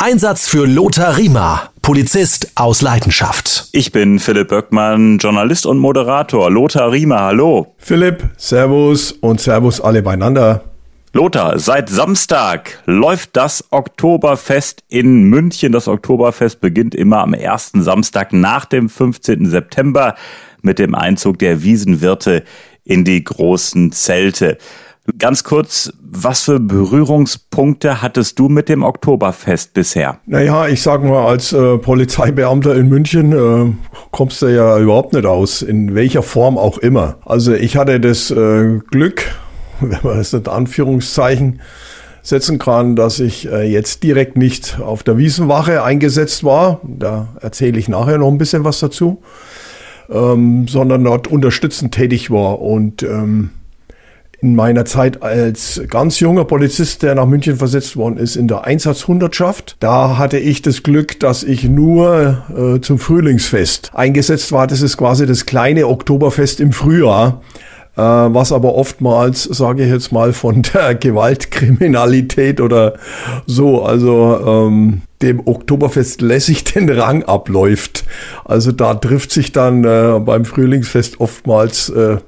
[0.00, 3.68] Einsatz für Lothar Riemer, Polizist aus Leidenschaft.
[3.72, 6.52] Ich bin Philipp Böckmann, Journalist und Moderator.
[6.52, 7.74] Lothar Riemer, hallo.
[7.78, 10.62] Philipp, Servus und Servus alle beieinander.
[11.14, 15.72] Lothar, seit Samstag läuft das Oktoberfest in München.
[15.72, 19.46] Das Oktoberfest beginnt immer am ersten Samstag nach dem 15.
[19.46, 20.14] September
[20.62, 22.44] mit dem Einzug der Wiesenwirte
[22.84, 24.58] in die großen Zelte.
[25.18, 30.20] Ganz kurz, was für Berührungspunkte hattest du mit dem Oktoberfest bisher?
[30.26, 33.72] Naja, ich sag mal, als äh, Polizeibeamter in München äh,
[34.10, 37.16] kommst du ja überhaupt nicht aus, in welcher Form auch immer.
[37.24, 39.22] Also ich hatte das äh, Glück,
[39.80, 41.60] wenn man das in Anführungszeichen
[42.22, 46.80] setzen kann, dass ich äh, jetzt direkt nicht auf der Wiesenwache eingesetzt war.
[46.84, 49.22] Da erzähle ich nachher noch ein bisschen was dazu.
[50.10, 53.50] Ähm, sondern dort unterstützend tätig war und ähm,
[54.40, 58.64] in meiner Zeit als ganz junger Polizist, der nach München versetzt worden ist, in der
[58.64, 59.76] Einsatzhundertschaft.
[59.80, 64.66] Da hatte ich das Glück, dass ich nur äh, zum Frühlingsfest eingesetzt war.
[64.66, 67.40] Das ist quasi das kleine Oktoberfest im Frühjahr
[67.96, 72.94] äh, was aber oftmals, sage ich jetzt mal, von der Gewaltkriminalität oder
[73.46, 78.04] so, also ähm, dem Oktoberfest lässig den Rang abläuft.
[78.44, 82.18] Also da trifft sich dann äh, beim Frühlingsfest oftmals äh,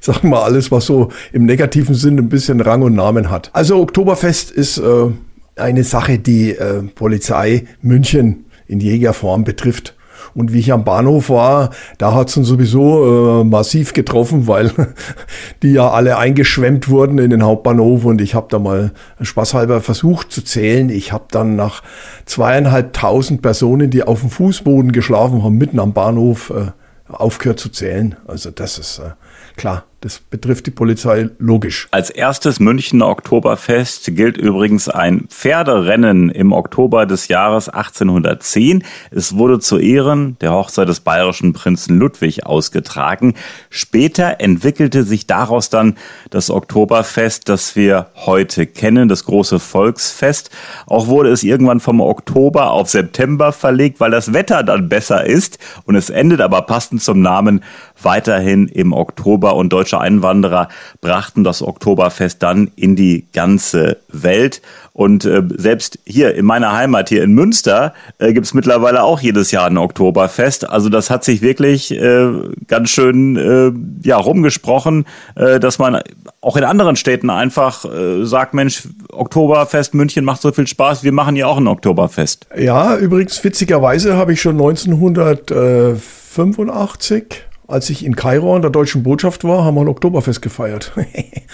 [0.00, 3.50] ich sag mal, alles, was so im negativen Sinn ein bisschen Rang und Namen hat.
[3.52, 5.10] Also Oktoberfest ist äh,
[5.56, 9.94] eine Sache, die äh, Polizei München in jeger Form betrifft.
[10.34, 14.72] Und wie ich am Bahnhof war, da hat's uns sowieso äh, massiv getroffen, weil
[15.62, 20.32] die ja alle eingeschwemmt wurden in den Hauptbahnhof und ich habe da mal spaßhalber versucht
[20.32, 20.90] zu zählen.
[20.90, 21.82] Ich habe dann nach
[22.26, 26.72] zweieinhalbtausend Personen, die auf dem Fußboden geschlafen haben, mitten am Bahnhof, äh,
[27.08, 28.16] aufgehört zu zählen.
[28.26, 29.10] Also das ist äh,
[29.56, 29.84] klar.
[30.04, 31.88] Das betrifft die Polizei logisch.
[31.90, 38.84] Als erstes Münchner Oktoberfest gilt übrigens ein Pferderennen im Oktober des Jahres 1810.
[39.10, 43.32] Es wurde zu Ehren der Hochzeit des bayerischen Prinzen Ludwig ausgetragen.
[43.70, 45.96] Später entwickelte sich daraus dann
[46.28, 50.50] das Oktoberfest, das wir heute kennen, das große Volksfest.
[50.84, 55.58] Auch wurde es irgendwann vom Oktober auf September verlegt, weil das Wetter dann besser ist.
[55.86, 57.64] Und es endet aber passend zum Namen
[58.02, 60.68] weiterhin im Oktober und deutsche Einwanderer
[61.00, 64.60] brachten das Oktoberfest dann in die ganze Welt.
[64.92, 69.18] Und äh, selbst hier in meiner Heimat, hier in Münster, äh, gibt es mittlerweile auch
[69.20, 70.68] jedes Jahr ein Oktoberfest.
[70.68, 72.28] Also das hat sich wirklich äh,
[72.68, 73.72] ganz schön äh,
[74.06, 76.00] ja, rumgesprochen, äh, dass man
[76.40, 81.12] auch in anderen Städten einfach äh, sagt, Mensch, Oktoberfest München macht so viel Spaß, wir
[81.12, 82.46] machen ja auch ein Oktoberfest.
[82.56, 89.44] Ja, übrigens witzigerweise habe ich schon 1985 als ich in Kairo an der deutschen Botschaft
[89.44, 90.92] war, haben wir ein Oktoberfest gefeiert.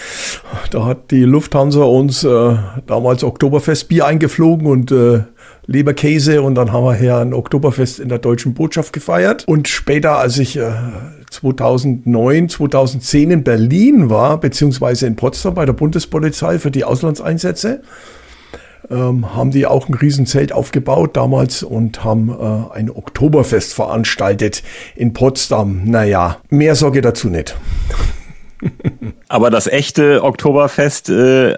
[0.71, 2.55] da hat die Lufthansa uns äh,
[2.85, 5.23] damals Oktoberfestbier eingeflogen und äh,
[5.67, 9.47] Leberkäse und dann haben wir hier ein Oktoberfest in der deutschen Botschaft gefeiert.
[9.47, 10.71] Und später, als ich äh,
[11.29, 17.81] 2009, 2010 in Berlin war, beziehungsweise in Potsdam bei der Bundespolizei für die Auslandseinsätze,
[18.91, 24.63] ähm, haben die auch ein Riesenzelt aufgebaut damals und haben äh, ein Oktoberfest veranstaltet
[24.95, 25.81] in Potsdam.
[25.85, 27.55] Naja, mehr sorge dazu nicht.
[29.27, 31.53] Aber das echte Oktoberfest äh,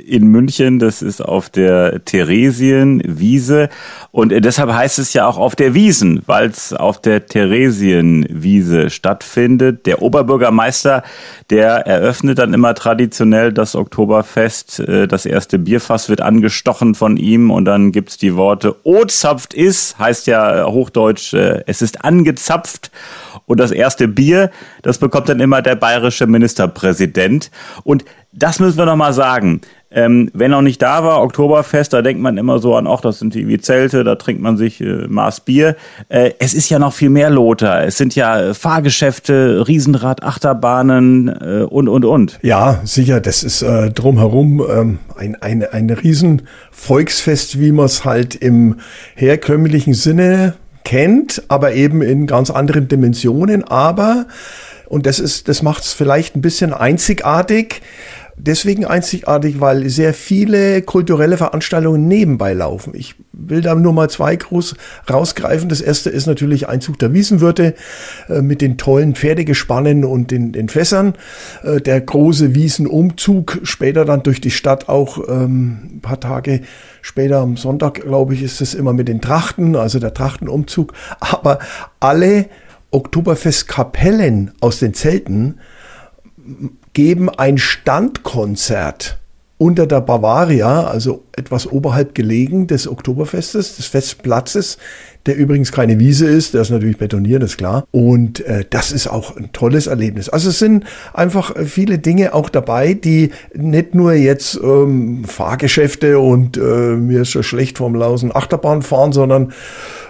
[0.00, 3.68] in München, das ist auf der Theresienwiese.
[4.10, 8.90] Und äh, deshalb heißt es ja auch auf der Wiesen, weil es auf der Theresienwiese
[8.90, 9.86] stattfindet.
[9.86, 11.02] Der Oberbürgermeister,
[11.50, 14.80] der eröffnet dann immer traditionell das Oktoberfest.
[14.80, 19.54] Äh, das erste Bierfass wird angestochen von ihm und dann gibt's die Worte, O zapft
[19.54, 22.90] ist, heißt ja hochdeutsch, äh, es ist angezapft.
[23.50, 24.52] Und das erste Bier,
[24.82, 27.50] das bekommt dann immer der bayerische Ministerpräsident.
[27.82, 29.62] Und das müssen wir noch mal sagen.
[29.90, 33.18] Ähm, wenn noch nicht da war, Oktoberfest, da denkt man immer so an, ach, das
[33.18, 35.74] sind wie Zelte, da trinkt man sich äh, Maß Bier.
[36.08, 37.82] Äh, es ist ja noch viel mehr Lothar.
[37.82, 42.38] Es sind ja Fahrgeschäfte, Riesenrad, Achterbahnen äh, und, und, und.
[42.42, 48.36] Ja, sicher, das ist äh, drumherum ähm, ein, ein, ein Riesenvolksfest, wie man es halt
[48.36, 48.76] im
[49.16, 50.54] herkömmlichen Sinne
[50.84, 53.64] kennt, aber eben in ganz anderen Dimensionen.
[53.64, 54.26] Aber,
[54.86, 57.82] und das ist, das macht es vielleicht ein bisschen einzigartig,
[58.46, 62.92] deswegen einzigartig, weil sehr viele kulturelle Veranstaltungen nebenbei laufen.
[62.94, 64.74] Ich will da nur mal zwei groß
[65.10, 65.68] rausgreifen.
[65.68, 67.74] Das erste ist natürlich Einzug der Wiesenwirte
[68.28, 71.14] äh, mit den tollen Pferdegespannen und den, den Fässern.
[71.62, 76.62] Äh, der große Wiesenumzug, später dann durch die Stadt auch ähm, ein paar Tage
[77.02, 80.92] später am Sonntag, glaube ich, ist es immer mit den Trachten, also der Trachtenumzug.
[81.20, 81.58] Aber
[81.98, 82.46] alle
[82.90, 85.60] Oktoberfestkapellen aus den Zelten
[86.92, 89.20] geben ein Standkonzert
[89.60, 94.78] unter der Bavaria, also etwas oberhalb gelegen des Oktoberfestes, des Festplatzes,
[95.26, 97.84] der übrigens keine Wiese ist, der ist natürlich betoniert, ist klar.
[97.90, 100.30] Und äh, das ist auch ein tolles Erlebnis.
[100.30, 106.56] Also es sind einfach viele Dinge auch dabei, die nicht nur jetzt ähm, Fahrgeschäfte und
[106.56, 109.52] äh, mir ist schon schlecht vom Lausen Achterbahn fahren, sondern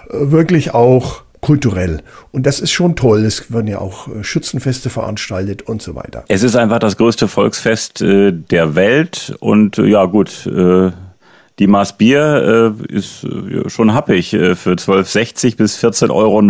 [0.09, 2.01] äh, wirklich auch kulturell.
[2.31, 3.25] Und das ist schon toll.
[3.25, 6.23] Es werden ja auch äh, Schützenfeste veranstaltet und so weiter.
[6.27, 10.49] Es ist einfach das größte Volksfest äh, der Welt und äh, ja gut,
[11.59, 13.27] die Maß Bier ist
[13.67, 16.41] schon happig äh, für 12,60 bis 14,90 Euro.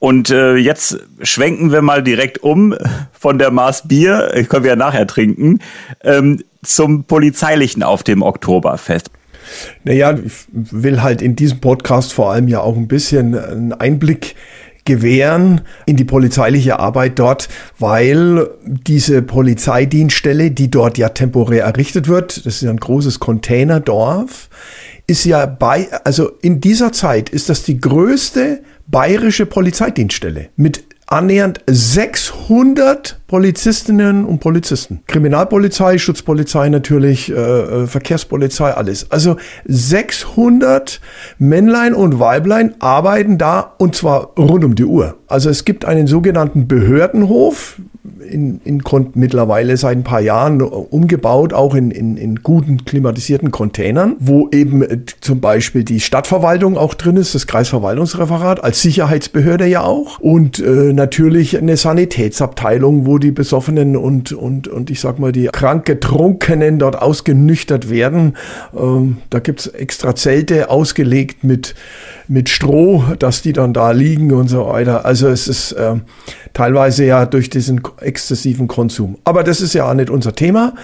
[0.00, 2.74] Und jetzt schwenken wir mal direkt um
[3.12, 5.60] von der Maß Bier, können wir ja nachher trinken,
[6.02, 9.10] ähm, zum Polizeilichen auf dem Oktoberfest.
[9.84, 14.34] Naja, ich will halt in diesem Podcast vor allem ja auch ein bisschen einen Einblick
[14.84, 17.48] gewähren in die polizeiliche Arbeit dort,
[17.78, 24.50] weil diese Polizeidienststelle, die dort ja temporär errichtet wird, das ist ja ein großes Containerdorf,
[25.06, 31.60] ist ja bei, also in dieser Zeit ist das die größte bayerische Polizeidienststelle mit annähernd
[31.66, 35.02] 600 Polizistinnen und Polizisten.
[35.06, 39.10] Kriminalpolizei, Schutzpolizei natürlich, äh, äh Verkehrspolizei, alles.
[39.10, 39.36] Also
[39.66, 41.00] 600
[41.38, 45.16] Männlein und Weiblein arbeiten da und zwar rund um die Uhr.
[45.26, 47.80] Also es gibt einen sogenannten Behördenhof,
[48.20, 48.82] in, in
[49.14, 54.82] mittlerweile seit ein paar Jahren umgebaut, auch in, in, in guten klimatisierten Containern, wo eben
[54.82, 60.58] äh, zum Beispiel die Stadtverwaltung auch drin ist, das Kreisverwaltungsreferat, als Sicherheitsbehörde ja auch und
[60.58, 66.78] äh, natürlich eine Sanitätsabteilung, wo die Besoffenen und, und, und ich sag mal die krankgetrunkenen
[66.78, 68.36] dort ausgenüchtert werden.
[68.78, 71.74] Ähm, da gibt's extra Zelte ausgelegt mit,
[72.28, 75.06] mit Stroh, dass die dann da liegen und so weiter.
[75.06, 75.94] Also es ist äh,
[76.52, 79.18] teilweise ja durch diesen exzessiven Konsum.
[79.24, 80.74] Aber das ist ja auch nicht unser Thema.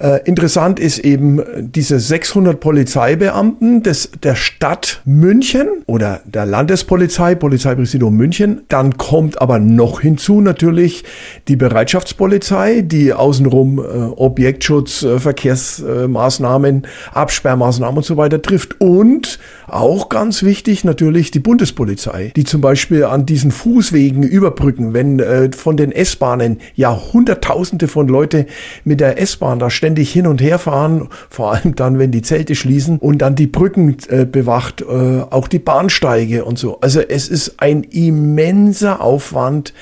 [0.00, 8.16] Äh, interessant ist eben diese 600 Polizeibeamten des, der Stadt München oder der Landespolizei, Polizeipräsidium
[8.16, 8.62] München.
[8.68, 11.04] Dann kommt aber noch hinzu natürlich
[11.48, 13.82] die Bereitschaftspolizei, die außenrum äh,
[14.16, 18.80] Objektschutz, äh, Verkehrsmaßnahmen, Absperrmaßnahmen und so weiter trifft.
[18.80, 25.20] Und auch ganz wichtig natürlich die Bundespolizei, die zum Beispiel an diesen Fußwegen überbrücken, wenn
[25.20, 28.46] äh, von den S-Bahnen ja Hunderttausende von Leute
[28.84, 32.22] mit der S-Bahn da ständig ständig hin und her fahren, vor allem dann, wenn die
[32.22, 36.80] Zelte schließen und dann die Brücken äh, bewacht, äh, auch die Bahnsteige und so.
[36.80, 39.74] Also es ist ein immenser Aufwand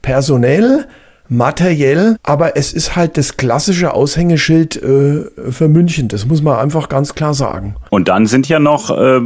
[0.00, 0.86] personell,
[1.30, 6.08] materiell, aber es ist halt das klassische Aushängeschild äh, für München.
[6.08, 7.76] Das muss man einfach ganz klar sagen.
[7.88, 9.20] Und dann sind ja noch äh,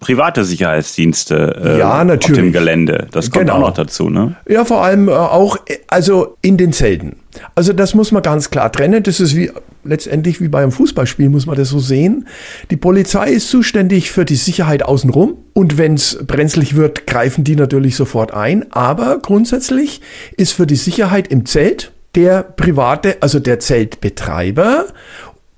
[0.00, 2.38] private Sicherheitsdienste äh, ja, natürlich.
[2.38, 3.08] auf dem Gelände.
[3.10, 3.56] Das kommt genau.
[3.56, 4.36] auch noch dazu, ne?
[4.48, 7.16] Ja, vor allem äh, auch, also in den Zelten.
[7.54, 9.02] Also das muss man ganz klar trennen.
[9.02, 9.50] Das ist wie
[9.88, 12.28] letztendlich wie beim Fußballspiel, muss man das so sehen.
[12.70, 15.36] Die Polizei ist zuständig für die Sicherheit außenrum.
[15.54, 18.70] Und wenn es brenzlig wird, greifen die natürlich sofort ein.
[18.72, 20.00] Aber grundsätzlich
[20.36, 24.86] ist für die Sicherheit im Zelt der private, also der Zeltbetreiber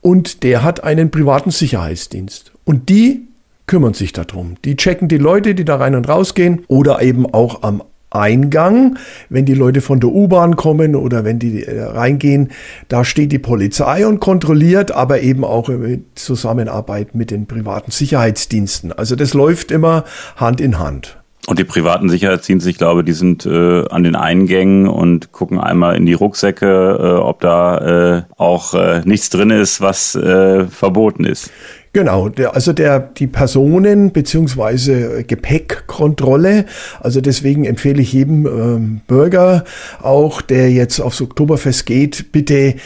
[0.01, 2.53] und der hat einen privaten Sicherheitsdienst.
[2.65, 3.29] Und die
[3.67, 4.57] kümmern sich darum.
[4.65, 8.99] Die checken die Leute, die da rein und rausgehen oder eben auch am Eingang,
[9.29, 12.51] wenn die Leute von der U-Bahn kommen oder wenn die äh, reingehen,
[12.89, 18.93] da steht die Polizei und kontrolliert, aber eben auch in Zusammenarbeit mit den privaten Sicherheitsdiensten.
[18.93, 20.05] Also das läuft immer
[20.37, 21.21] Hand in Hand.
[21.47, 25.97] Und die privaten Sicherheitsdienste, ich glaube, die sind äh, an den Eingängen und gucken einmal
[25.97, 31.25] in die Rucksäcke, äh, ob da äh, auch äh, nichts drin ist, was äh, verboten
[31.25, 31.51] ist.
[31.93, 36.67] Genau, der, also der, die Personen- beziehungsweise Gepäckkontrolle.
[37.01, 39.65] Also deswegen empfehle ich jedem ähm, Bürger
[40.01, 42.77] auch, der jetzt aufs Oktoberfest geht, bitte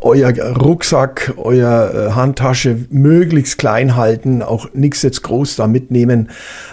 [0.00, 6.30] euer Rucksack, euer äh, Handtasche möglichst klein halten, auch nichts jetzt groß da mitnehmen.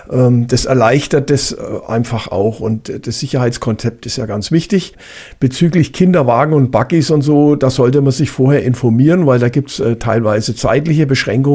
[0.10, 4.96] Ähm, das erleichtert das äh, einfach auch und das Sicherheitskonzept ist ja ganz wichtig.
[5.40, 9.80] Bezüglich Kinderwagen und Buggies und so, da sollte man sich vorher informieren, weil da gibt's
[9.80, 11.49] äh, teilweise zeitliche Beschränkungen,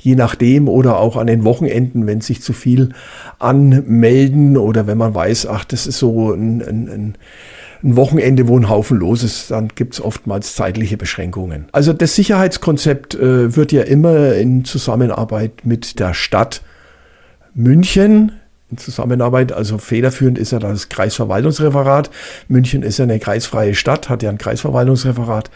[0.00, 2.90] je nachdem oder auch an den Wochenenden, wenn sich zu viel
[3.38, 7.16] anmelden oder wenn man weiß, ach, das ist so ein, ein,
[7.82, 11.66] ein Wochenende, wo ein Haufen los ist, dann gibt es oftmals zeitliche Beschränkungen.
[11.72, 16.62] Also das Sicherheitskonzept äh, wird ja immer in Zusammenarbeit mit der Stadt
[17.54, 18.32] München
[18.76, 19.52] Zusammenarbeit.
[19.52, 22.10] Also federführend ist ja das Kreisverwaltungsreferat.
[22.48, 25.50] München ist ja eine kreisfreie Stadt, hat ja ein Kreisverwaltungsreferat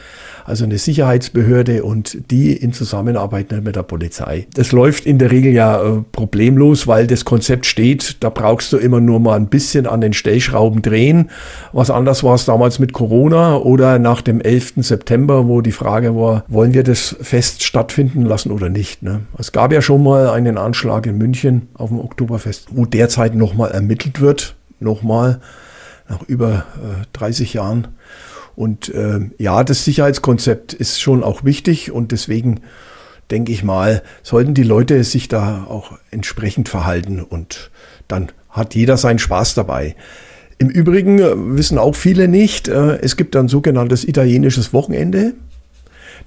[0.49, 4.47] also eine Sicherheitsbehörde und die in Zusammenarbeit mit der Polizei.
[4.55, 8.79] Das läuft in der Regel ja äh, problemlos, weil das Konzept steht, da brauchst du
[8.79, 11.31] immer nur mal ein bisschen an den Stellschrauben drehen.
[11.73, 14.75] Was anders war es damals mit Corona oder nach dem 11.
[14.79, 19.03] September, wo die Frage war, wollen wir das Fest stattfinden lassen oder nicht.
[19.03, 19.21] Ne?
[19.37, 23.71] Es gab ja schon mal einen Anschlag in München auf dem Oktoberfest, wo derzeit nochmal
[23.71, 25.41] ermittelt wird, nochmal
[26.11, 27.89] nach über äh, 30 Jahren.
[28.55, 32.61] Und äh, ja, das Sicherheitskonzept ist schon auch wichtig und deswegen
[33.31, 37.71] denke ich mal, sollten die Leute sich da auch entsprechend verhalten und
[38.09, 39.97] dann hat jeder seinen Spaß dabei.
[40.59, 45.33] Im Übrigen äh, wissen auch viele nicht, äh, es gibt ein sogenanntes italienisches Wochenende.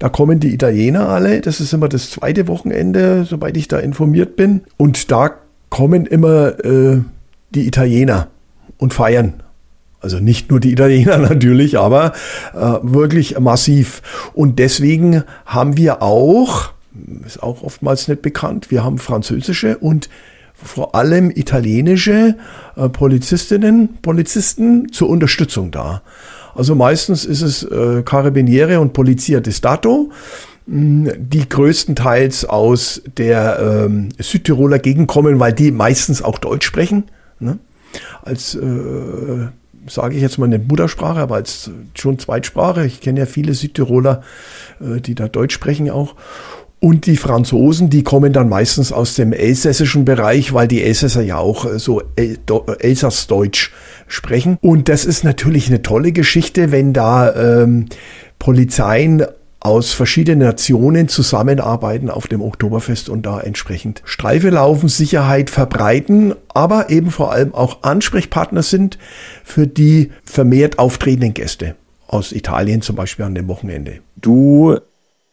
[0.00, 4.34] Da kommen die Italiener alle, das ist immer das zweite Wochenende, soweit ich da informiert
[4.34, 4.62] bin.
[4.76, 5.41] Und da
[5.72, 7.00] kommen immer äh,
[7.54, 8.28] die Italiener
[8.76, 9.42] und feiern
[10.02, 12.12] also nicht nur die Italiener natürlich, aber
[12.52, 14.02] äh, wirklich massiv.
[14.34, 16.72] Und deswegen haben wir auch,
[17.24, 20.10] ist auch oftmals nicht bekannt, wir haben französische und
[20.52, 22.36] vor allem italienische
[22.76, 26.02] äh, Polizistinnen, Polizisten zur Unterstützung da.
[26.54, 30.10] Also meistens ist es äh, Carabiniere und Polizia di Stato,
[30.66, 37.04] die größtenteils aus der ähm, Südtiroler Gegend kommen, weil die meistens auch Deutsch sprechen.
[37.40, 37.58] Ne?
[38.22, 39.48] Als äh,
[39.88, 42.86] sage ich jetzt mal nicht Muttersprache, aber als schon Zweitsprache.
[42.86, 44.22] Ich kenne ja viele Südtiroler,
[44.80, 46.14] äh, die da Deutsch sprechen auch.
[46.78, 51.38] Und die Franzosen, die kommen dann meistens aus dem elsässischen Bereich, weil die Elsässer ja
[51.38, 52.38] auch äh, so El
[52.78, 53.72] Elsassdeutsch
[54.08, 54.58] sprechen.
[54.60, 57.86] Und das ist natürlich eine tolle Geschichte, wenn da ähm,
[58.38, 59.24] Polizeien
[59.64, 66.90] aus verschiedenen Nationen zusammenarbeiten auf dem Oktoberfest und da entsprechend Streife laufen, Sicherheit verbreiten, aber
[66.90, 68.98] eben vor allem auch Ansprechpartner sind
[69.44, 71.76] für die vermehrt auftretenden Gäste
[72.08, 74.00] aus Italien zum Beispiel an dem Wochenende.
[74.16, 74.76] Du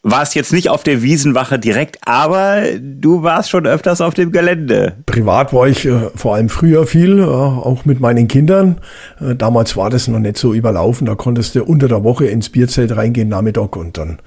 [0.02, 4.96] warst jetzt nicht auf der Wiesenwache direkt, aber du warst schon öfters auf dem Gelände.
[5.06, 8.80] Privat war ich äh, vor allem früher viel, äh, auch mit meinen Kindern.
[9.20, 11.06] Äh, damals war das noch nicht so überlaufen.
[11.06, 14.20] Da konntest du unter der Woche ins Bierzelt reingehen, Nachmittag und dann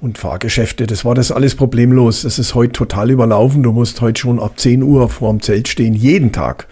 [0.00, 0.86] und Fahrgeschäfte.
[0.86, 2.22] Das war das alles problemlos.
[2.22, 3.62] Das ist heute total überlaufen.
[3.62, 6.66] Du musst heute schon ab 10 Uhr vor dem Zelt stehen, jeden Tag,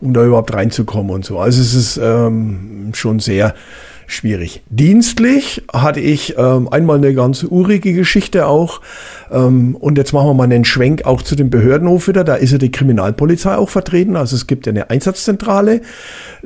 [0.00, 1.38] um da überhaupt reinzukommen und so.
[1.38, 3.54] Also es ist ähm, schon sehr
[4.06, 4.62] schwierig.
[4.70, 8.80] Dienstlich hatte ich ähm, einmal eine ganz urige Geschichte auch.
[9.30, 12.24] Ähm, und jetzt machen wir mal einen Schwenk auch zu dem Behördenhof wieder.
[12.24, 14.16] Da ist ja die Kriminalpolizei auch vertreten.
[14.16, 15.80] Also es gibt ja eine Einsatzzentrale,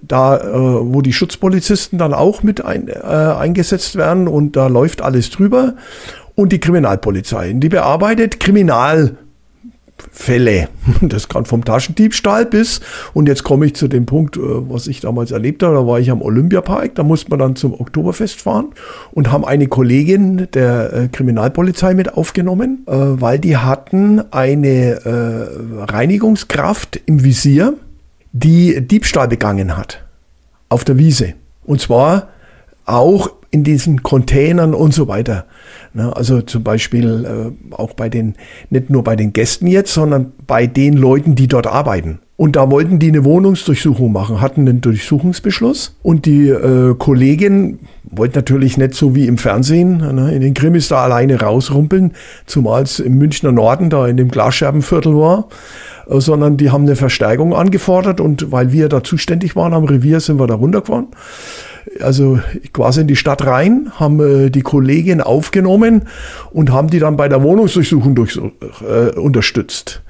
[0.02, 5.02] da äh, wo die Schutzpolizisten dann auch mit ein, äh, eingesetzt werden und da läuft
[5.02, 5.74] alles drüber.
[6.34, 9.16] Und die Kriminalpolizei, die bearbeitet Kriminal
[10.12, 10.68] Fälle.
[11.02, 12.80] Das kann vom Taschendiebstahl bis,
[13.14, 15.98] und jetzt komme ich zu dem Punkt, äh, was ich damals erlebt habe, da war
[15.98, 18.68] ich am Olympiapark, da musste man dann zum Oktoberfest fahren
[19.12, 27.00] und haben eine Kollegin der äh, Kriminalpolizei mit aufgenommen, äh, weil die hatten eine Reinigungskraft
[27.06, 27.74] im Visier,
[28.32, 30.04] die Diebstahl begangen hat.
[30.68, 31.34] Auf der Wiese.
[31.64, 32.28] Und zwar
[32.84, 35.46] auch in diesen Containern und so weiter.
[35.92, 38.34] Ne, also zum Beispiel äh, auch bei den,
[38.70, 42.20] nicht nur bei den Gästen jetzt, sondern bei den Leuten, die dort arbeiten.
[42.36, 45.96] Und da wollten die eine Wohnungsdurchsuchung machen, hatten einen Durchsuchungsbeschluss.
[46.02, 50.88] Und die äh, Kollegin wollte natürlich nicht so wie im Fernsehen ne, in den Krimis
[50.88, 52.12] da alleine rausrumpeln,
[52.46, 55.48] zumal es im Münchner Norden da in dem Glasscherbenviertel war,
[56.18, 58.20] sondern die haben eine Verstärkung angefordert.
[58.20, 61.08] Und weil wir da zuständig waren am Revier, sind wir da runtergefahren
[62.00, 62.38] also
[62.72, 66.02] quasi in die Stadt rein, haben äh, die Kollegin aufgenommen
[66.52, 68.38] und haben die dann bei der Wohnungsdurchsuchung durch,
[68.86, 70.02] äh, unterstützt.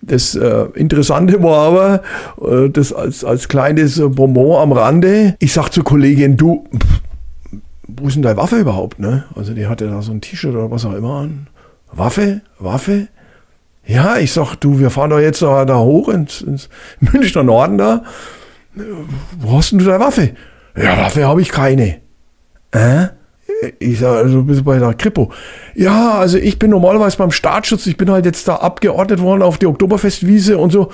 [0.00, 2.02] Das äh, Interessante war aber,
[2.40, 7.00] äh, das als, als kleines Bonbon am Rande, ich sag zur Kollegin, du, pff,
[7.88, 9.00] wo ist denn deine Waffe überhaupt?
[9.00, 9.24] Ne?
[9.34, 11.48] Also die hatte da so ein T-Shirt oder was auch immer an.
[11.92, 12.42] Waffe?
[12.58, 13.08] Waffe?
[13.88, 16.68] Ja, ich sag, du, wir fahren doch jetzt da, da hoch ins, ins
[17.00, 18.02] Münchner Norden da.
[19.40, 20.30] Wo hast denn du deine Waffe?
[20.76, 21.96] Ja, dafür habe ich keine.
[22.70, 23.06] Äh?
[23.78, 25.32] Ich sage, also bist du bei der Kripo.
[25.74, 29.56] Ja, also ich bin normalerweise beim Staatsschutz, ich bin halt jetzt da abgeordnet worden auf
[29.56, 30.90] die Oktoberfestwiese und so.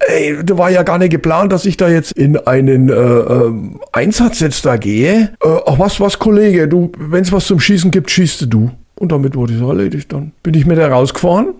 [0.00, 3.52] Ey, da war ja gar nicht geplant, dass ich da jetzt in einen äh, äh,
[3.92, 5.32] Einsatz jetzt da gehe.
[5.40, 8.72] Äh, ach was, was, Kollege, du, wenn es was zum Schießen gibt, schießt du.
[8.96, 10.12] Und damit wurde es erledigt.
[10.12, 11.54] Dann bin ich mit rausgefahren,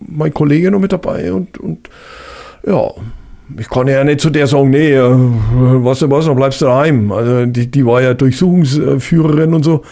[0.00, 1.88] mein Kollege noch mit dabei und, und
[2.66, 2.90] ja,
[3.58, 6.66] ich kann ja nicht zu der sagen, nee, äh, was du was, dann bleibst du
[6.66, 7.12] daheim.
[7.12, 9.82] Also die, die war ja Durchsuchungsführerin und so.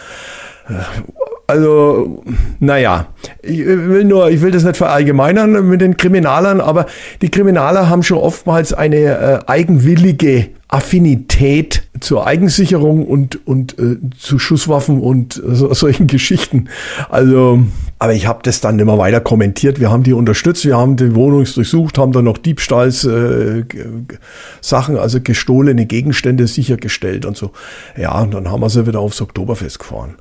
[1.47, 2.23] also,
[2.59, 3.07] naja,
[3.43, 6.87] ich will nur, ich will das nicht verallgemeinern mit den Kriminalern, aber
[7.23, 14.39] die Kriminaler haben schon oftmals eine äh, eigenwillige Affinität zur Eigensicherung und, und äh, zu
[14.39, 16.69] Schusswaffen und äh, so, solchen Geschichten.
[17.09, 17.61] Also,
[17.99, 19.81] aber ich habe das dann immer weiter kommentiert.
[19.81, 23.67] Wir haben die unterstützt, wir haben die Wohnung durchsucht, haben dann noch Diebstahlssachen,
[24.97, 27.51] äh, also gestohlene Gegenstände sichergestellt und so.
[27.97, 30.17] Ja, und dann haben wir sie wieder aufs Oktoberfest gefahren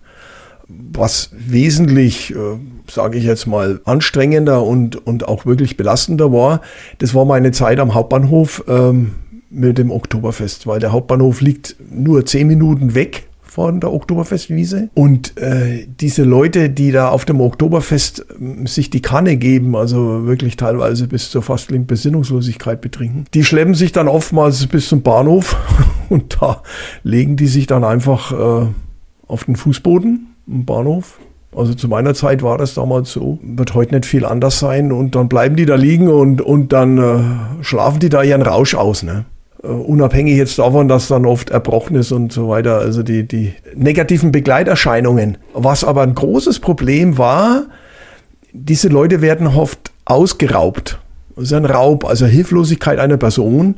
[0.68, 2.58] was wesentlich, äh,
[2.90, 6.62] sage ich jetzt mal, anstrengender und, und auch wirklich belastender war,
[7.00, 9.12] das war meine Zeit am Hauptbahnhof ähm,
[9.54, 14.90] mit dem Oktoberfest, weil der Hauptbahnhof liegt nur zehn Minuten weg von der Oktoberfestwiese.
[14.96, 20.26] Und äh, diese Leute, die da auf dem Oktoberfest äh, sich die Kanne geben, also
[20.26, 25.56] wirklich teilweise bis zur fast Besinnungslosigkeit betrinken, die schleppen sich dann oftmals bis zum Bahnhof
[26.10, 26.64] und da
[27.04, 28.68] legen die sich dann einfach äh,
[29.28, 31.20] auf den Fußboden im Bahnhof.
[31.56, 33.38] Also zu meiner Zeit war das damals so.
[33.44, 34.92] Wird heute nicht viel anders sein.
[34.92, 38.74] Und dann bleiben die da liegen und, und dann äh, schlafen die da ihren Rausch
[38.74, 39.04] aus.
[39.04, 39.26] Ne?
[39.66, 43.54] Uh, unabhängig jetzt davon, dass dann oft erbrochen ist und so weiter, also die, die
[43.76, 45.38] negativen Begleiterscheinungen.
[45.54, 47.68] Was aber ein großes Problem war,
[48.52, 51.00] diese Leute werden oft ausgeraubt.
[51.36, 53.76] Das ist ein Raub, also Hilflosigkeit einer Person.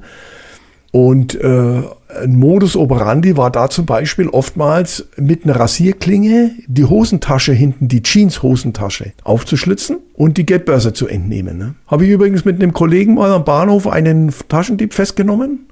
[0.91, 1.83] Und äh,
[2.23, 8.01] ein Modus operandi war da zum Beispiel oftmals mit einer Rasierklinge die Hosentasche hinten, die
[8.01, 11.57] Jeans-Hosentasche aufzuschlitzen und die Geldbörse zu entnehmen.
[11.57, 11.75] Ne?
[11.87, 15.67] Habe ich übrigens mit einem Kollegen mal am Bahnhof einen Taschendieb festgenommen.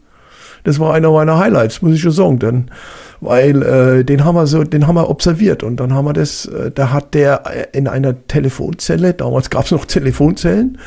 [0.63, 2.71] Das war einer meiner Highlights, muss ich schon sagen, denn,
[3.19, 6.45] weil äh, den haben wir so, den haben wir observiert und dann haben wir das,
[6.45, 10.77] äh, da hat der in einer Telefonzelle, damals gab es noch Telefonzellen,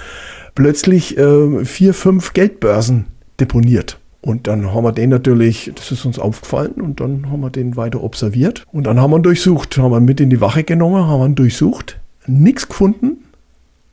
[0.54, 3.06] plötzlich äh, vier, fünf Geldbörsen
[3.38, 3.98] deponiert.
[4.22, 7.76] Und dann haben wir den natürlich, das ist uns aufgefallen, und dann haben wir den
[7.76, 8.64] weiter observiert.
[8.72, 11.20] Und dann haben wir ihn durchsucht, haben wir ihn mit in die Wache genommen, haben
[11.20, 13.18] wir ihn durchsucht, nichts gefunden,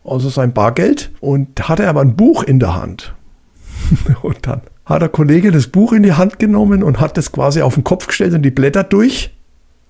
[0.04, 1.12] außer sein Bargeld.
[1.20, 3.14] Und hatte aber ein Buch in der Hand.
[4.24, 7.62] und dann hat der Kollege das Buch in die Hand genommen und hat das quasi
[7.62, 9.34] auf den Kopf gestellt und die Blätter durch.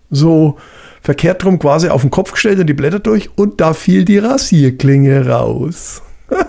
[0.09, 0.57] So
[1.01, 3.29] verkehrt drum quasi auf den Kopf gestellt und die Blätter durch.
[3.35, 6.01] Und da fiel die Rasierklinge raus.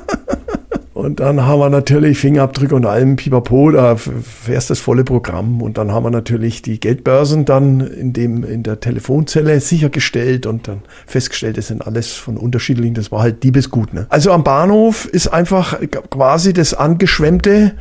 [0.95, 5.61] Und dann haben wir natürlich Fingerabdrücke und allem Pipapo, da fährst das volle Programm.
[5.61, 10.69] Und dann haben wir natürlich die Geldbörsen dann in, dem, in der Telefonzelle sichergestellt und
[10.69, 13.93] dann festgestellt, das sind alles von unterschiedlichen, das war halt Diebesgut.
[13.93, 14.07] Ne?
[14.09, 17.73] Also am Bahnhof ist einfach quasi das angeschwemmte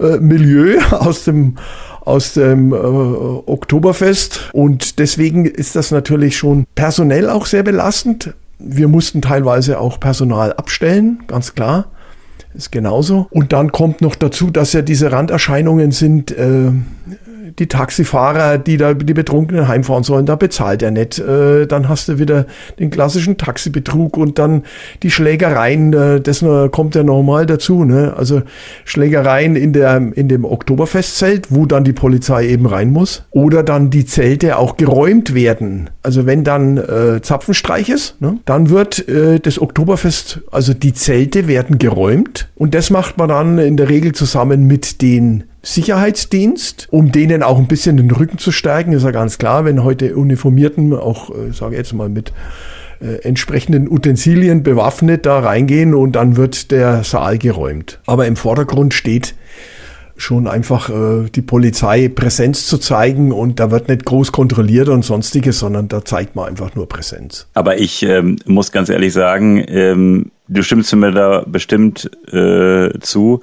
[0.00, 1.56] äh, Milieu aus dem
[2.00, 8.32] aus dem äh, Oktoberfest und deswegen ist das natürlich schon personell auch sehr belastend.
[8.60, 11.86] Wir mussten teilweise auch Personal abstellen, ganz klar
[12.56, 13.26] ist genauso.
[13.30, 16.70] Und dann kommt noch dazu, dass ja diese Randerscheinungen sind, äh,
[17.58, 21.18] die Taxifahrer, die da die Betrunkenen heimfahren sollen, da bezahlt er nicht.
[21.18, 22.46] Äh, dann hast du wieder
[22.78, 24.62] den klassischen Taxibetrug und dann
[25.02, 27.84] die Schlägereien, äh, das kommt ja nochmal dazu.
[27.84, 28.14] Ne?
[28.16, 28.42] Also
[28.84, 33.24] Schlägereien in, der, in dem Oktoberfestzelt, wo dann die Polizei eben rein muss.
[33.30, 35.90] Oder dann die Zelte auch geräumt werden.
[36.02, 38.38] Also wenn dann äh, Zapfenstreich ist, ne?
[38.44, 42.48] dann wird äh, das Oktoberfest, also die Zelte werden geräumt.
[42.56, 47.58] Und das macht man dann in der Regel zusammen mit den Sicherheitsdienst, um denen auch
[47.58, 48.92] ein bisschen den Rücken zu stärken.
[48.92, 52.32] Ist ja ganz klar, wenn heute Uniformierten, auch äh, sage ich jetzt mal mit
[53.00, 58.00] äh, entsprechenden Utensilien bewaffnet da reingehen und dann wird der Saal geräumt.
[58.06, 59.34] Aber im Vordergrund steht
[60.16, 65.04] schon einfach äh, die Polizei Präsenz zu zeigen und da wird nicht groß kontrolliert und
[65.04, 67.48] sonstiges, sondern da zeigt man einfach nur Präsenz.
[67.54, 73.40] Aber ich ähm, muss ganz ehrlich sagen, ähm, du stimmst mir da bestimmt äh, zu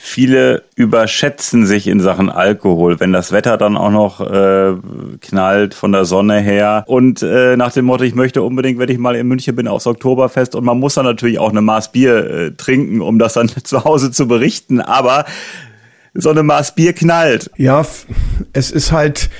[0.00, 4.74] viele überschätzen sich in Sachen Alkohol, wenn das Wetter dann auch noch äh,
[5.20, 8.98] knallt von der Sonne her und äh, nach dem Motto, ich möchte unbedingt, wenn ich
[8.98, 12.30] mal in München bin, aufs Oktoberfest und man muss dann natürlich auch eine Maß Bier
[12.30, 15.24] äh, trinken, um das dann zu Hause zu berichten, aber
[16.14, 17.50] so eine Maß Bier knallt.
[17.56, 17.84] Ja,
[18.52, 19.30] es ist halt,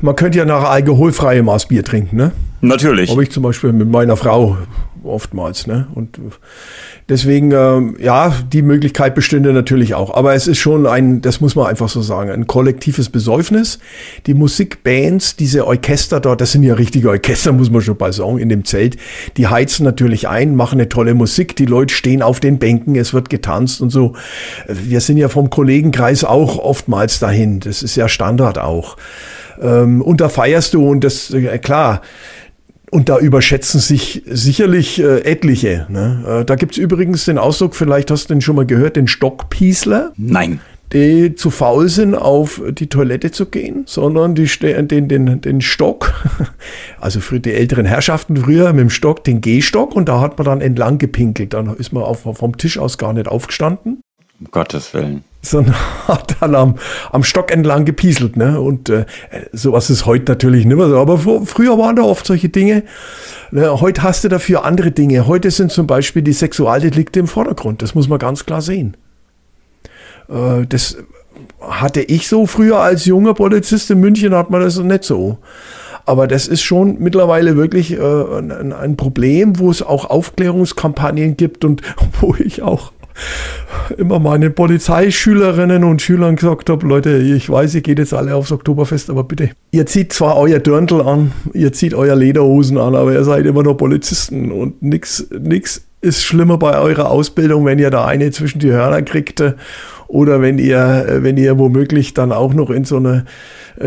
[0.00, 2.32] man könnte ja nach alkoholfreie Maß Bier trinken, ne?
[2.62, 3.10] Natürlich.
[3.10, 4.56] Habe ich zum Beispiel mit meiner Frau
[5.04, 5.88] oftmals, ne?
[5.94, 6.18] Und
[7.10, 10.14] Deswegen, äh, ja, die Möglichkeit bestünde natürlich auch.
[10.14, 13.78] Aber es ist schon ein, das muss man einfach so sagen, ein kollektives Besäufnis.
[14.26, 18.38] Die Musikbands, diese Orchester dort, das sind ja richtige Orchester, muss man schon bald sagen,
[18.38, 18.96] in dem Zelt.
[19.36, 21.56] Die heizen natürlich ein, machen eine tolle Musik.
[21.56, 24.14] Die Leute stehen auf den Bänken, es wird getanzt und so.
[24.66, 27.60] Wir sind ja vom Kollegenkreis auch oftmals dahin.
[27.60, 28.96] Das ist ja Standard auch.
[29.60, 32.00] Ähm, und da feierst du und das, äh, klar,
[32.94, 35.84] und da überschätzen sich sicherlich äh, etliche.
[35.88, 36.24] Ne?
[36.42, 40.12] Äh, da gibt's übrigens den Ausdruck, vielleicht hast du den schon mal gehört, den Stockpiesler.
[40.16, 40.60] Nein.
[40.92, 46.14] die zu faul sind, auf die Toilette zu gehen, sondern die den, den, den Stock,
[47.00, 50.44] also für die älteren Herrschaften früher mit dem Stock, den Gehstock und da hat man
[50.44, 51.52] dann entlang gepinkelt.
[51.52, 54.02] Dann ist man auf, vom Tisch aus gar nicht aufgestanden.
[54.38, 55.24] Um Gottes Willen.
[55.44, 55.74] Sondern
[56.08, 56.76] hat dann am,
[57.12, 58.36] am Stock entlang gepieselt.
[58.36, 58.60] Ne?
[58.60, 59.04] Und äh,
[59.52, 60.98] sowas ist heute natürlich nicht mehr so.
[60.98, 62.84] Aber früher waren da oft solche Dinge.
[63.50, 63.80] Ne?
[63.80, 65.26] Heute hast du dafür andere Dinge.
[65.26, 67.82] Heute sind zum Beispiel die Sexualdelikte im Vordergrund.
[67.82, 68.96] Das muss man ganz klar sehen.
[70.28, 70.96] Äh, das
[71.60, 75.38] hatte ich so früher als junger Polizist in München, hat man das nicht so.
[76.06, 81.64] Aber das ist schon mittlerweile wirklich äh, ein, ein, Problem, wo es auch Aufklärungskampagnen gibt
[81.64, 81.80] und
[82.20, 82.92] wo ich auch
[83.98, 88.52] immer meine Polizeischülerinnen und Schülern gesagt habe, Leute, ich weiß, ihr geht jetzt alle aufs
[88.52, 93.12] Oktoberfest, aber bitte, ihr zieht zwar euer Dirndl an, ihr zieht euer Lederhosen an, aber
[93.12, 97.90] ihr seid immer noch Polizisten und nix, nix ist schlimmer bei eurer Ausbildung, wenn ihr
[97.90, 99.42] da eine zwischen die Hörner kriegt
[100.06, 103.24] oder wenn ihr, wenn ihr womöglich dann auch noch in so eine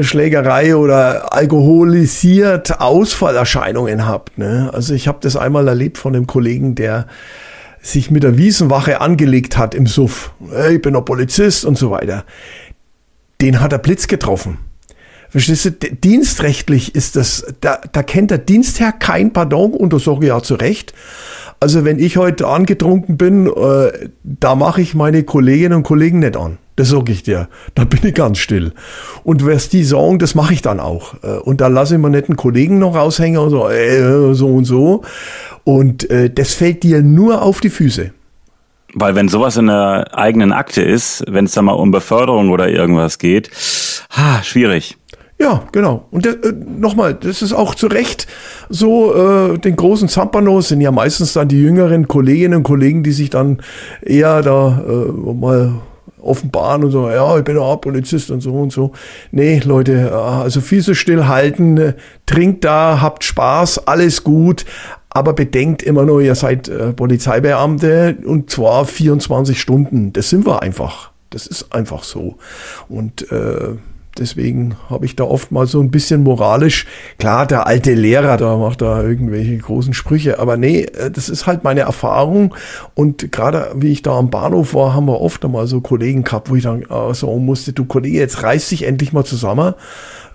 [0.02, 4.38] Schlägerei oder alkoholisiert Ausfallerscheinungen habt.
[4.38, 4.70] Ne?
[4.74, 7.06] Also ich habe das einmal erlebt von einem Kollegen, der
[7.82, 10.34] sich mit der Wiesenwache angelegt hat im Suff.
[10.72, 12.26] Ich bin noch Polizist und so weiter.
[13.42, 14.60] Den hat der Blitz getroffen.
[15.30, 20.20] Verstehst du, dienstrechtlich ist das, da, da kennt der Dienstherr kein Pardon und das sage
[20.22, 20.94] ich ja zu Recht.
[21.60, 26.38] Also wenn ich heute angetrunken bin, äh, da mache ich meine Kolleginnen und Kollegen nicht
[26.38, 26.58] an.
[26.78, 27.50] Das sage ich dir.
[27.74, 28.72] Da bin ich ganz still.
[29.24, 31.16] Und was die sagen, das mache ich dann auch.
[31.24, 34.48] Äh, und da lasse ich mir nicht einen Kollegen noch raushängen und so, äh, so
[34.48, 35.02] und so.
[35.64, 38.12] Und äh, das fällt dir nur auf die Füße.
[38.94, 42.70] Weil wenn sowas in der eigenen Akte ist, wenn es da mal um Beförderung oder
[42.70, 43.50] irgendwas geht,
[44.12, 44.98] ha, schwierig.
[45.40, 46.08] Ja, genau.
[46.12, 48.28] Und äh, nochmal, das ist auch zu Recht
[48.70, 53.12] so, äh, den großen Zampanos sind ja meistens dann die jüngeren Kolleginnen und Kollegen, die
[53.12, 53.62] sich dann
[54.02, 55.74] eher da äh, mal
[56.28, 58.92] offenbaren und so, ja, ich bin auch Polizist und so und so.
[59.32, 61.94] Nee, Leute, also Füße stillhalten, äh,
[62.26, 64.66] trinkt da, habt Spaß, alles gut,
[65.10, 70.14] aber bedenkt immer nur, ihr seid äh, Polizeibeamte und zwar 24 Stunden.
[70.14, 71.12] Das sind wir einfach.
[71.30, 72.38] Das ist einfach so.
[72.88, 73.76] Und äh,
[74.20, 76.86] Deswegen habe ich da oft mal so ein bisschen moralisch,
[77.18, 81.48] klar, der alte Lehrer, da macht da irgendwelche großen Sprüche, aber nee, äh, das ist
[81.48, 82.56] halt meine Erfahrung.
[82.96, 86.50] Und gerade wie ich da am Bahnhof war, haben wir oft einmal so Kollegen gehabt,
[86.50, 89.74] wo ich dann äh, sagen musste, du Kollege, jetzt reiß dich endlich mal zusammen,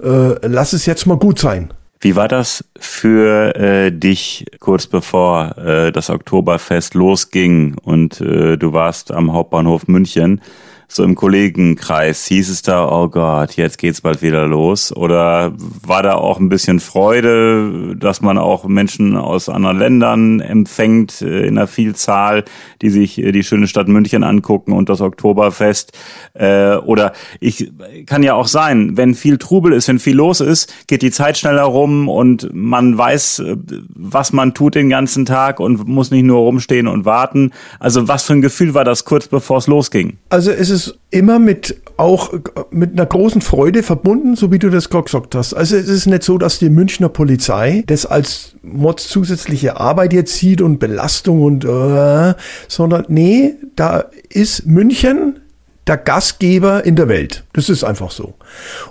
[0.03, 1.73] äh, lass es jetzt mal gut sein.
[2.01, 8.73] Wie war das für äh, dich kurz bevor äh, das Oktoberfest losging und äh, du
[8.73, 10.40] warst am Hauptbahnhof München?
[10.88, 14.95] So im Kollegenkreis hieß es da, oh Gott, jetzt geht's bald wieder los?
[14.95, 15.53] Oder
[15.87, 21.47] war da auch ein bisschen Freude, dass man auch Menschen aus anderen Ländern empfängt äh,
[21.47, 22.45] in einer Vielzahl,
[22.83, 25.92] die sich äh, die schöne Stadt München angucken und das Oktoberfest?
[26.35, 27.73] Äh, oder ich
[28.07, 31.38] kann ja auch sein, wenn viel Trubel ist, wenn viel los ist, geht die Zeit
[31.38, 33.42] schneller rum und man weiß,
[33.88, 37.53] was man tut den ganzen Tag und muss nicht nur rumstehen und warten.
[37.81, 40.18] Also was für ein Gefühl war das kurz bevor es losging?
[40.29, 42.33] Also es ist ist immer mit auch
[42.71, 45.55] mit einer großen Freude verbunden, so wie du das gesagt hast.
[45.55, 50.37] Also es ist nicht so, dass die Münchner Polizei das als Mods zusätzliche Arbeit jetzt
[50.37, 52.35] sieht und Belastung und äh,
[52.68, 55.42] sondern nee, da ist München
[55.87, 57.45] der Gastgeber in der Welt.
[57.55, 58.35] Das ist einfach so.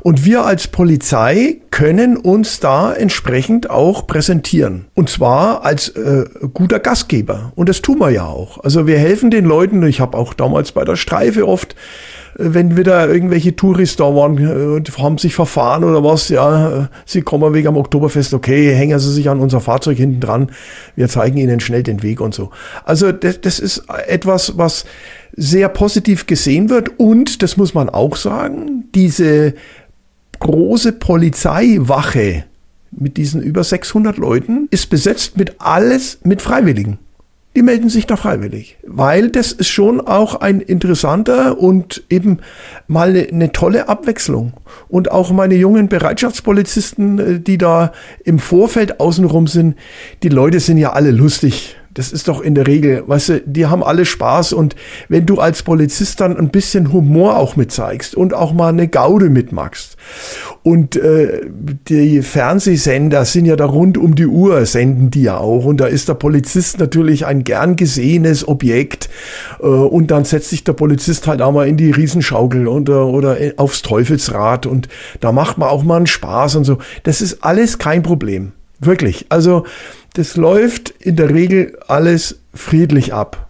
[0.01, 4.87] Und wir als Polizei können uns da entsprechend auch präsentieren.
[4.93, 7.53] Und zwar als äh, guter Gastgeber.
[7.55, 8.61] Und das tun wir ja auch.
[8.63, 9.83] Also wir helfen den Leuten.
[9.83, 11.75] Ich habe auch damals bei der Streife oft
[12.35, 16.87] wenn wieder irgendwelche Touristen da waren äh, und haben sich verfahren oder was, ja, äh,
[17.05, 20.51] sie kommen wegen am Oktoberfest, okay, hängen sie sich an unser Fahrzeug hinten dran,
[20.95, 22.51] wir zeigen ihnen schnell den Weg und so.
[22.83, 24.85] Also das, das ist etwas, was
[25.35, 26.99] sehr positiv gesehen wird.
[26.99, 29.53] Und, das muss man auch sagen, diese
[30.39, 32.45] große Polizeiwache
[32.91, 36.99] mit diesen über 600 Leuten ist besetzt mit alles mit Freiwilligen.
[37.53, 42.39] Die melden sich da freiwillig, weil das ist schon auch ein interessanter und eben
[42.87, 44.53] mal eine, tolle Abwechslung.
[44.87, 47.91] Und auch meine jungen Bereitschaftspolizisten, äh, die da
[48.23, 49.75] im Vorfeld außenrum sind,
[50.23, 51.75] die Leute sind ja alle lustig.
[51.93, 54.75] Das ist doch in der Regel, weißt du, die haben alle Spaß und
[55.09, 58.87] wenn du als Polizist dann ein bisschen Humor auch mit zeigst und auch mal eine
[58.87, 59.97] Gaude mitmachst
[60.63, 61.41] und äh,
[61.87, 65.85] die Fernsehsender sind ja da rund um die Uhr, senden die ja auch und da
[65.85, 69.09] ist der Polizist natürlich ein gern gesehenes Objekt
[69.59, 72.93] äh, und dann setzt sich der Polizist halt auch mal in die Riesenschaukel und, äh,
[72.93, 74.87] oder aufs Teufelsrad und
[75.19, 76.77] da macht man auch mal einen Spaß und so.
[77.03, 78.53] Das ist alles kein Problem.
[78.81, 79.27] Wirklich.
[79.29, 79.65] Also,
[80.13, 83.47] das läuft in der Regel alles friedlich ab.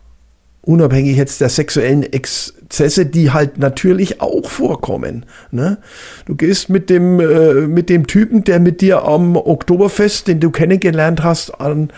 [0.63, 5.25] unabhängig jetzt der sexuellen Exzesse, die halt natürlich auch vorkommen.
[5.49, 5.79] Ne?
[6.25, 10.51] Du gehst mit dem, äh, mit dem Typen, der mit dir am Oktoberfest, den du
[10.51, 11.89] kennengelernt hast, an,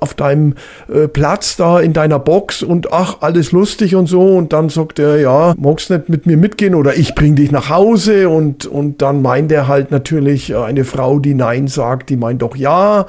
[0.00, 0.54] auf deinem
[0.92, 4.36] äh, Platz da in deiner Box und ach, alles lustig und so.
[4.36, 7.68] Und dann sagt er, ja, magst nicht mit mir mitgehen oder ich bring dich nach
[7.68, 8.28] Hause.
[8.28, 12.42] Und, und dann meint er halt natürlich äh, eine Frau, die Nein sagt, die meint
[12.42, 13.06] doch ja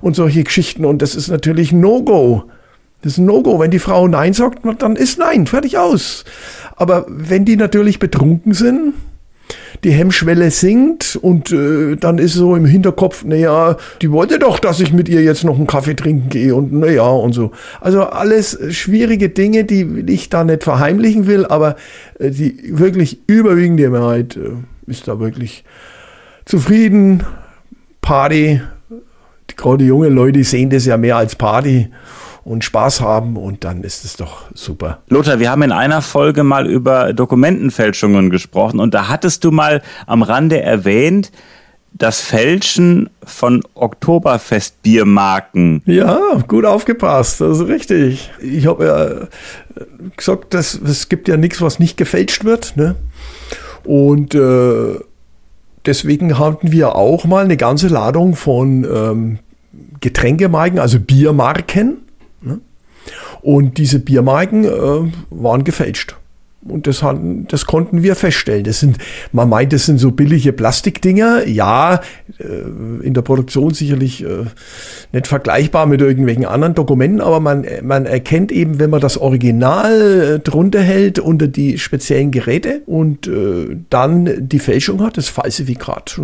[0.00, 0.84] und solche Geschichten.
[0.84, 2.44] Und das ist natürlich No-Go.
[3.02, 3.58] Das ist ein No-Go.
[3.60, 6.24] Wenn die Frau Nein sagt, dann ist Nein, fertig aus.
[6.76, 8.94] Aber wenn die natürlich betrunken sind,
[9.84, 14.80] die Hemmschwelle sinkt und äh, dann ist so im Hinterkopf, naja, die wollte doch, dass
[14.80, 17.52] ich mit ihr jetzt noch einen Kaffee trinken gehe und naja und so.
[17.80, 21.76] Also alles schwierige Dinge, die ich da nicht verheimlichen will, aber
[22.18, 25.64] äh, die wirklich überwiegende Mehrheit äh, ist da wirklich
[26.44, 27.22] zufrieden.
[28.00, 28.60] Party,
[29.56, 31.88] gerade die jungen Leute sehen das ja mehr als Party
[32.44, 34.98] und Spaß haben und dann ist es doch super.
[35.08, 39.82] Lothar, wir haben in einer Folge mal über Dokumentenfälschungen gesprochen und da hattest du mal
[40.06, 41.30] am Rande erwähnt,
[41.92, 45.82] das Fälschen von Oktoberfestbiermarken.
[45.86, 48.30] Ja, gut aufgepasst, das ist richtig.
[48.40, 49.26] Ich habe ja
[50.16, 52.76] gesagt, dass, es gibt ja nichts, was nicht gefälscht wird.
[52.76, 52.96] Ne?
[53.84, 55.00] Und äh,
[55.84, 59.38] deswegen hatten wir auch mal eine ganze Ladung von ähm,
[60.00, 61.98] Getränkemarken, also Biermarken,
[63.42, 66.16] und diese Biermarken äh, waren gefälscht.
[66.62, 68.64] Und das, hatten, das konnten wir feststellen.
[68.64, 68.98] Das sind,
[69.32, 71.46] man meint, das sind so billige Plastikdinger.
[71.46, 72.02] Ja,
[72.38, 72.44] äh,
[73.02, 74.44] in der Produktion sicherlich äh,
[75.12, 80.34] nicht vergleichbar mit irgendwelchen anderen Dokumenten, aber man, man erkennt eben, wenn man das Original
[80.36, 83.30] äh, drunter hält unter die speziellen Geräte und
[83.90, 86.20] dann die Fälschung hat, das Falsifikat,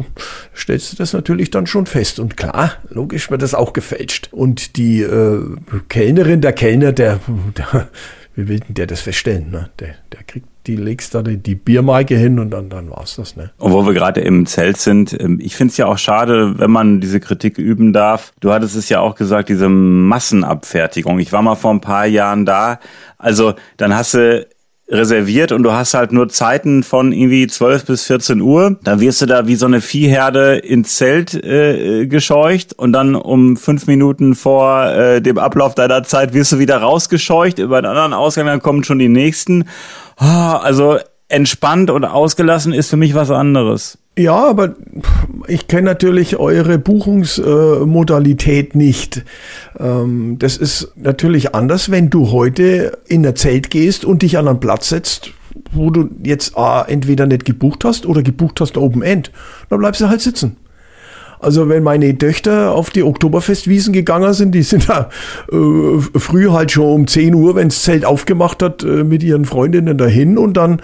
[0.55, 2.19] stellst du das natürlich dann schon fest.
[2.19, 4.29] Und klar, logisch wird das auch gefälscht.
[4.33, 5.41] Und die äh,
[5.89, 7.21] Kellnerin, der Kellner, der,
[7.57, 7.89] der
[8.37, 9.51] wie will denn der das feststellen?
[9.51, 9.71] Ne?
[9.81, 13.37] Der, der kriegt die legst da die, die Biermarke hin und dann, dann war's das.
[13.37, 13.51] Ne?
[13.59, 16.71] Und wo wir gerade im Zelt sind, ähm, ich finde es ja auch schade, wenn
[16.71, 18.33] man diese Kritik üben darf.
[18.41, 21.19] Du hattest es ja auch gesagt, diese Massenabfertigung.
[21.19, 22.81] Ich war mal vor ein paar Jahren da.
[23.19, 24.47] Also dann hast du
[24.89, 28.79] reserviert und du hast halt nur Zeiten von irgendwie 12 bis 14 Uhr.
[28.85, 33.57] Da wirst du da wie so eine Viehherde ins Zelt äh, gescheucht und dann um
[33.57, 38.13] fünf Minuten vor äh, dem Ablauf deiner Zeit wirst du wieder rausgescheucht über einen anderen
[38.13, 39.65] Ausgang, dann kommen schon die nächsten.
[40.17, 43.99] Ah, also entspannt und ausgelassen ist für mich was anderes.
[44.19, 44.75] Ja, aber
[45.47, 49.25] ich kenne natürlich eure Buchungsmodalität nicht.
[49.79, 54.49] Ähm, das ist natürlich anders, wenn du heute in ein Zelt gehst und dich an
[54.49, 55.33] einen Platz setzt,
[55.71, 56.55] wo du jetzt
[56.87, 59.31] entweder nicht gebucht hast oder gebucht hast Open End.
[59.69, 60.57] Dann bleibst du halt sitzen.
[61.39, 65.11] Also wenn meine Töchter auf die Oktoberfestwiesen gegangen sind, die sind da
[65.53, 69.45] äh, früh halt schon um 10 Uhr, wenn das Zelt aufgemacht hat, äh, mit ihren
[69.45, 70.81] Freundinnen dahin und dann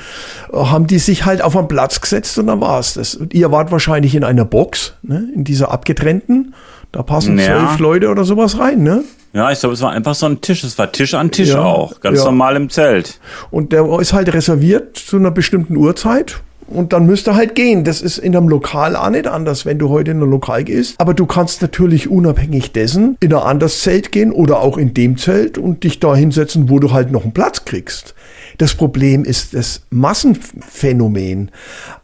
[0.52, 3.14] äh, haben die sich halt auf einen Platz gesetzt und dann war es das.
[3.14, 6.54] Und ihr wart wahrscheinlich in einer Box, ne, in dieser abgetrennten.
[6.92, 7.46] Da passen ja.
[7.46, 9.02] zwölf Leute oder sowas rein, ne?
[9.32, 10.62] Ja, ich glaube, es war einfach so ein Tisch.
[10.62, 12.00] Es war Tisch an Tisch ja, auch.
[12.00, 12.26] Ganz ja.
[12.26, 13.18] normal im Zelt.
[13.50, 16.42] Und der ist halt reserviert zu einer bestimmten Uhrzeit.
[16.66, 17.84] Und dann müsste halt gehen.
[17.84, 20.94] Das ist in einem Lokal auch nicht anders, wenn du heute in ein Lokal gehst.
[20.98, 25.16] Aber du kannst natürlich unabhängig dessen in ein anderes Zelt gehen oder auch in dem
[25.16, 28.14] Zelt und dich da hinsetzen, wo du halt noch einen Platz kriegst.
[28.58, 31.50] Das Problem ist das Massenphänomen.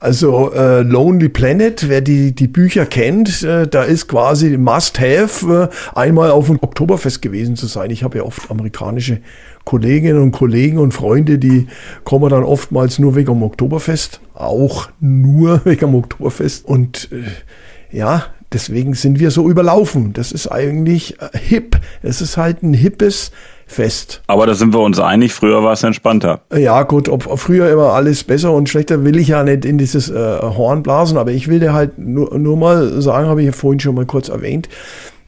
[0.00, 5.98] Also äh, Lonely Planet, wer die, die Bücher kennt, äh, da ist quasi Must-Have, äh,
[5.98, 7.90] einmal auf dem Oktoberfest gewesen zu sein.
[7.90, 9.20] Ich habe ja oft amerikanische
[9.68, 11.66] Kolleginnen und Kollegen und Freunde, die
[12.02, 16.64] kommen dann oftmals nur wegen dem Oktoberfest, auch nur wegen dem Oktoberfest.
[16.64, 20.14] Und äh, ja, deswegen sind wir so überlaufen.
[20.14, 21.78] Das ist eigentlich äh, hip.
[22.00, 23.30] Es ist halt ein hippes
[23.66, 24.22] Fest.
[24.26, 26.40] Aber da sind wir uns einig, früher war es entspannter.
[26.56, 30.08] Ja, gut, ob, früher immer alles besser und schlechter, will ich ja nicht in dieses
[30.08, 33.52] äh, Horn blasen, aber ich will dir halt nur, nur mal sagen, habe ich ja
[33.52, 34.70] vorhin schon mal kurz erwähnt,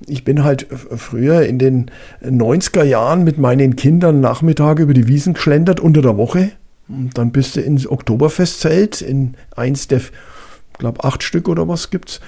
[0.06, 1.90] ich bin halt früher in den
[2.24, 6.52] 90er Jahren mit meinen Kindern Nachmittage über die Wiesen geschlendert unter der Woche.
[6.88, 10.00] Und dann bist du ins Oktoberfestzelt, in eins der,
[10.78, 12.20] glaube acht Stück oder was gibt's.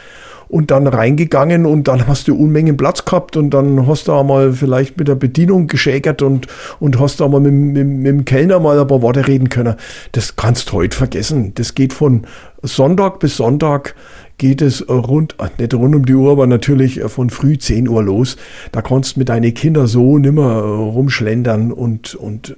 [0.49, 4.23] Und dann reingegangen und dann hast du Unmengen Platz gehabt und dann hast du auch
[4.23, 6.47] mal vielleicht mit der Bedienung geschägert und,
[6.79, 9.77] und hast da mal mit, mit, mit dem Kellner mal ein paar Worte reden können.
[10.13, 11.55] Das kannst du heute vergessen.
[11.55, 12.27] Das geht von
[12.63, 13.95] Sonntag bis Sonntag
[14.43, 17.89] geht es rund, äh, nicht rund um die Uhr, aber natürlich äh, von früh 10
[17.89, 18.37] Uhr los.
[18.73, 18.83] Da
[19.15, 22.57] du mit deinen Kindern so nimmer äh, rumschlendern und, und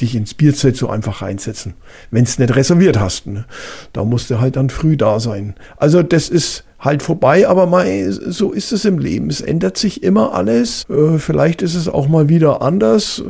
[0.00, 1.74] dich ins Bierzelt so einfach reinsetzen.
[2.10, 3.26] Wenn es nicht reserviert hast.
[3.26, 3.44] Ne?
[3.92, 5.56] Da musst du halt dann früh da sein.
[5.76, 9.28] Also das ist halt vorbei, aber mal, so ist es im Leben.
[9.28, 10.86] Es ändert sich immer alles.
[11.18, 13.22] Vielleicht ist es auch mal wieder anders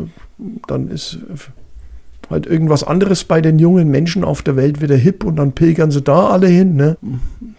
[0.66, 1.18] dann ist
[2.30, 5.90] halt irgendwas anderes bei den jungen Menschen auf der Welt wieder hip und dann pilgern
[5.90, 6.76] sie da alle hin.
[6.76, 6.96] Ne?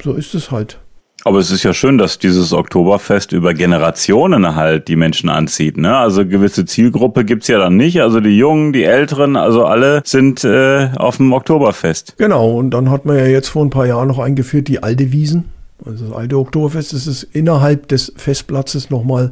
[0.03, 0.79] So ist es halt.
[1.23, 5.77] Aber es ist ja schön, dass dieses Oktoberfest über Generationen halt die Menschen anzieht.
[5.77, 5.95] Ne?
[5.95, 8.01] Also gewisse Zielgruppe gibt's ja dann nicht.
[8.01, 12.15] Also die Jungen, die Älteren, also alle sind äh, auf dem Oktoberfest.
[12.17, 15.11] Genau, und dann hat man ja jetzt vor ein paar Jahren noch eingeführt die alte
[15.11, 15.49] Wiesen.
[15.85, 19.31] Also das alte Oktoberfest, ist innerhalb des Festplatzes nochmal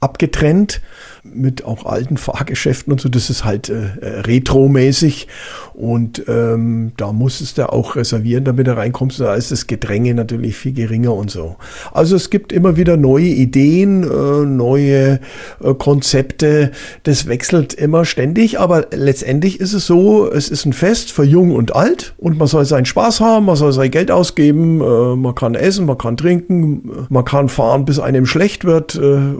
[0.00, 0.80] abgetrennt
[1.24, 3.08] mit auch alten Fahrgeschäften und so.
[3.08, 5.26] Das ist halt äh, retromäßig
[5.72, 9.20] und ähm, da musstest du auch reservieren, damit du reinkommst.
[9.20, 11.56] Da ist das Gedränge natürlich viel geringer und so.
[11.92, 15.20] Also es gibt immer wieder neue Ideen, äh, neue
[15.60, 16.70] äh, Konzepte.
[17.04, 21.52] Das wechselt immer ständig, aber letztendlich ist es so, es ist ein Fest für jung
[21.52, 25.34] und alt und man soll seinen Spaß haben, man soll sein Geld ausgeben, äh, man
[25.34, 28.94] kann essen, man kann trinken, man kann fahren, bis einem schlecht wird.
[28.94, 29.34] Äh,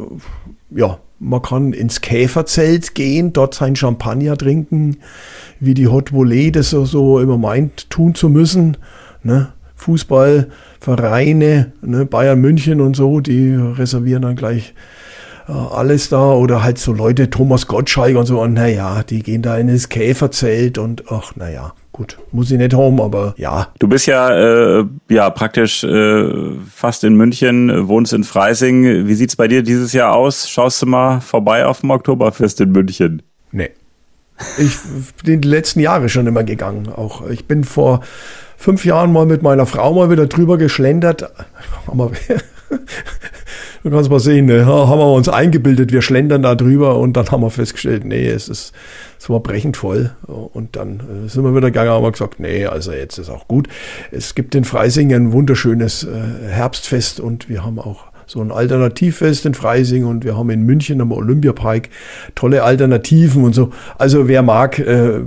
[0.70, 4.98] ja, man kann ins Käferzelt gehen, dort sein Champagner trinken,
[5.58, 8.76] wie die Hot Volley das so, immer meint, tun zu müssen.
[9.22, 9.48] Ne?
[9.76, 12.06] Fußballvereine, ne?
[12.06, 14.74] Bayern München und so, die reservieren dann gleich
[15.48, 16.32] äh, alles da.
[16.32, 19.88] Oder halt so Leute, Thomas Gottschalk und so, und naja, die gehen da in das
[19.88, 21.72] Käferzelt und ach, naja.
[21.94, 23.68] Gut, muss ich nicht haben, aber ja.
[23.78, 26.28] Du bist ja, äh, ja praktisch äh,
[26.68, 29.06] fast in München, wohnst in Freising.
[29.06, 30.50] Wie sieht's bei dir dieses Jahr aus?
[30.50, 33.22] Schaust du mal vorbei auf dem Oktoberfest in München?
[33.52, 33.70] Nee.
[34.58, 34.76] Ich
[35.22, 36.88] bin die letzten Jahre schon immer gegangen.
[36.88, 38.00] Auch ich bin vor
[38.56, 41.30] fünf Jahren mal mit meiner Frau mal wieder drüber geschlendert.
[43.82, 44.64] Du kannst mal sehen, ne?
[44.64, 48.48] haben wir uns eingebildet, wir schlendern da drüber und dann haben wir festgestellt, nee, es
[48.48, 48.72] ist,
[49.18, 50.10] es war brechend voll.
[50.26, 53.68] Und dann äh, sind wir wieder gegangen haben gesagt, nee, also jetzt ist auch gut.
[54.10, 59.44] Es gibt in Freising ein wunderschönes äh, Herbstfest und wir haben auch so ein Alternativfest
[59.44, 61.90] in Freising und wir haben in München am Olympiapark
[62.34, 63.70] tolle Alternativen und so.
[63.98, 65.20] Also wer mag, äh,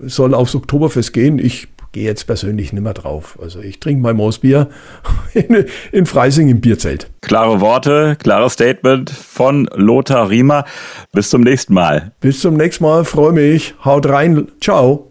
[0.00, 1.38] soll aufs Oktoberfest gehen.
[1.38, 3.38] Ich gehe jetzt persönlich nicht mehr drauf.
[3.40, 4.68] Also ich trinke mein Moosbier
[5.34, 7.10] in, in Freising im Bierzelt.
[7.20, 10.64] Klare Worte, klares Statement von Lothar Riemer.
[11.12, 12.12] Bis zum nächsten Mal.
[12.20, 13.74] Bis zum nächsten Mal, freue mich.
[13.84, 14.48] Haut rein.
[14.60, 15.08] Ciao.